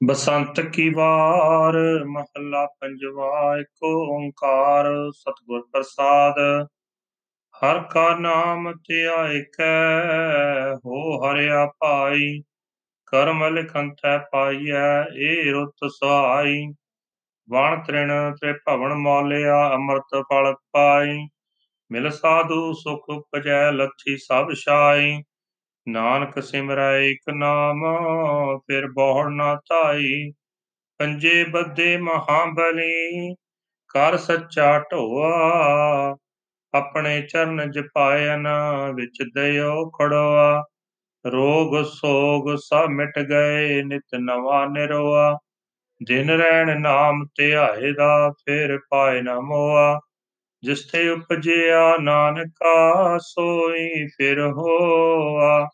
ਬਸੰਤ 0.00 0.60
ਕੀ 0.60 0.88
ਵਾਰ, 0.90 1.76
ਮਹੱਲਾ 2.04 2.66
ਪੰਜਵਾ 2.80 3.56
ਏਕ 3.58 3.84
ਓੰਕਾਰ, 3.84 4.86
ਸਤਿਗੁਰ 5.12 5.66
ਪ੍ਰਸਾਦ। 5.72 6.34
ਹਰ 7.54 7.78
ਕਾ 7.90 8.14
ਨਾਮ 8.18 8.72
ਧਿਆਇਕੈ 8.72 9.64
ਹੋ 10.74 11.18
ਹਰਿਆ 11.24 11.66
ਭਾਈ। 11.66 12.42
ਕਰਮ 13.06 13.44
ਲਿਖੰਥੈ 13.54 14.18
ਪਾਈਐ, 14.18 15.04
ਏ 15.16 15.50
ਰੁੱਤ 15.50 15.88
ਸੁਹਾਈ 15.90 16.66
ਵਣ 17.48 17.82
ਤ੍ਰਿਣ 17.82 18.12
ਤ੍ਰਿਭਵਨ 18.34 18.94
ਮੌਲਿਆ, 18.94 19.74
ਅੰਮ੍ਰਿਤ 19.74 20.22
ਫਲ 20.22 20.54
ਪਾਈ। 20.72 21.18
ਮਿਲ 21.90 22.10
ਸਾਧੂ 22.10 22.72
ਸੁਖ 22.72 23.10
ਉਪਜੈ, 23.10 23.70
ਲੱਥੀ 23.72 24.16
ਸਭ 24.16 24.52
ਛਾਈ। 24.54 25.22
ਨਾਨਕ 25.88 26.40
ਸਿਮਰੈ 26.42 26.98
ਇਕ 27.00 27.30
ਨਾਮ, 27.30 27.82
ਫਿਰ 28.58 28.86
ਬਹੁੜ 28.88 29.28
ਨਾ 29.32 29.54
ਧਾਈ, 29.54 30.32
ਪੰਜੇ 31.00 31.44
ਬੱਧੇ 31.44 31.96
ਮਹਾਬਲੀ 31.96 33.34
ਕਰ 33.88 34.16
ਸੱਚਾ 34.16 34.78
ਢੋਆ, 34.92 36.16
ਆਪਣੇ 36.74 37.22
ਚਰਨ 37.22 37.70
ਜਪਾਇਨ 37.70 38.48
ਵਿੱਚ 38.94 39.22
ਦਇਓ 39.34 39.90
ਖੜੋਆ, 39.90 40.64
ਰੋਗ 41.24 41.84
ਸੋਗ 41.84 42.56
ਸਭ 42.56 42.88
ਮਿਟ 42.88 43.18
ਗਏ, 43.18 43.82
ਨਿਤ 43.82 44.14
ਨਵਾ 44.20 44.66
ਨਿਰੋਆ, 44.66 45.38
ਦਿਨ 46.00 46.30
ਰਹਿਣ 46.30 46.80
ਨਾਮ 46.80 47.24
ਧਿਆਏ 47.36 47.92
ਦਾ, 47.92 48.30
ਫਿਰ 48.30 48.78
ਪਾਏ 48.90 49.22
ਨਾ 49.22 49.40
ਮੋਆ। 49.40 50.00
ਜਿਸ 50.62 50.90
ਤੇ 50.92 51.08
ਉਪਜਿਆ 51.08 51.96
ਨਾਨਕਾ 52.00 53.18
ਸੋਈ 53.18 54.06
ਫਿਰ 54.06 54.46
ਹੋਆ। 54.46 55.68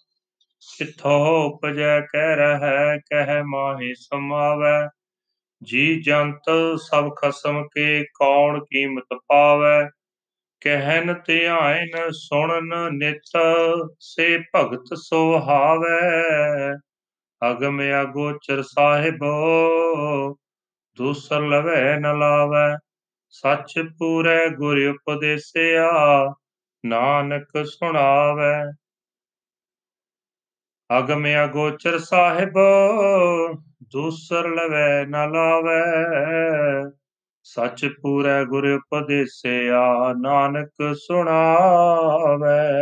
ਕਿਥੋ 0.78 1.46
ਉਪਜੈ 1.46 2.00
ਕਹਿ 2.00 2.36
ਰਹੈ, 2.36 2.96
ਕਹਿ 2.96 3.42
ਮਾਹੀ 3.42 3.94
ਸਮਾਵੈ। 3.94 4.88
ਜੀ 5.62 6.02
ਜੰਤ 6.02 6.42
ਸਭ 6.76 7.10
ਖਸਮ 7.14 7.62
ਕੇ 7.62 8.04
ਕੌਣ 8.04 8.60
ਕੀਮਤ 8.60 9.18
ਪਾਵੈ। 9.26 9.88
ਕਹਿਨ 10.60 11.14
ਧਿਆਇਨ 11.26 12.10
ਸੁਣਨ 12.10 12.94
ਨਿਤ 12.94 13.22
ਸੇ 14.00 14.38
ਭਗਤ 14.54 14.84
ਸੁਹਾਵੈ। 14.94 16.10
ਅਗਮ 17.50 17.82
ਅਗੋਚਰ 18.02 18.62
ਸਾਹਿਬੋ, 18.62 19.34
ਦੂਸਰ 20.96 21.40
ਲਵੈ 21.40 21.98
ਨ 21.98 22.18
ਲਾਵੈ। 22.18 22.76
ਸੱਚ 23.42 23.80
ਪੂਰੈ 23.98 24.48
ਗੁਰ 24.48 24.86
ਉਪਦੇਸਿਆ, 24.86 25.90
ਨਾਨਕ 26.86 27.66
ਸੁਣਾਵੈ। 27.66 28.64
ਅਗਮ 30.98 31.26
ਅਗੋਚਰ 31.44 31.98
ਸਾਹਿਬ, 31.98 32.52
ਦੂਸਰ 33.92 34.48
ਲਵੈ 34.48 35.04
ਨ 35.04 35.32
ਲਾਵੈ। 35.32 35.94
ਸੱਚ 37.42 37.86
ਪੂਰੈ 38.02 38.44
ਗੁਰ 38.44 38.68
ਉਪਦੇਸਿਆ, 38.72 40.14
ਨਾਨਕ 40.20 40.94
ਸੁਣਾਵੈ। 40.94 42.72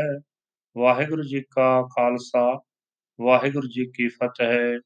ਵਾਹਿਗੁਰੂ 0.79 1.23
ਜੀ 1.23 1.41
ਕਾ 1.41 1.83
ਖਾਲਸਾ, 1.83 2.61
ਵਾਹਿਗੁਰੂ 3.21 3.69
ਜੀ 3.69 3.87
ਕੀ 3.87 4.09
ਫਤਿਹ। 4.09 4.81